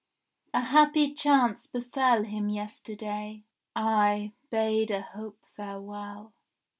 [0.51, 3.43] A happy chance befell Him yesterday;
[3.75, 6.33] I bade a hope farewell.